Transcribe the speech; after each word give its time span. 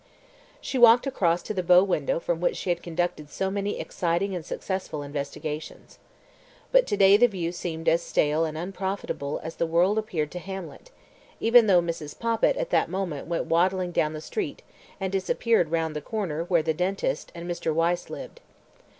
She 0.59 0.79
walked 0.79 1.05
across 1.05 1.43
to 1.43 1.53
the 1.53 1.61
bow 1.61 1.83
window 1.83 2.19
from 2.19 2.41
which 2.41 2.57
she 2.57 2.71
had 2.71 2.81
conducted 2.81 3.29
so 3.29 3.51
many 3.51 3.79
exciting 3.79 4.33
and 4.33 4.43
successful 4.43 5.03
investigations. 5.03 5.99
But 6.71 6.87
to 6.87 6.97
day 6.97 7.17
the 7.17 7.27
view 7.27 7.51
seemed 7.51 7.87
as 7.87 8.01
stale 8.01 8.43
and 8.43 8.57
unprofitable 8.57 9.39
as 9.43 9.57
the 9.57 9.67
world 9.67 9.99
appeared 9.99 10.31
to 10.31 10.39
Hamlet, 10.39 10.89
even 11.39 11.67
though 11.67 11.81
Mrs. 11.83 12.17
Poppit 12.17 12.57
at 12.57 12.71
that 12.71 12.89
moment 12.89 13.27
went 13.27 13.45
waddling 13.45 13.91
down 13.91 14.13
the 14.13 14.21
street 14.21 14.63
and 14.99 15.11
disappeared 15.11 15.69
round 15.69 15.95
the 15.95 16.01
corner 16.01 16.45
where 16.45 16.63
the 16.63 16.73
dentist 16.73 17.31
and 17.35 17.47
Mr. 17.47 17.71
Wyse 17.71 18.09
lived. 18.09 18.41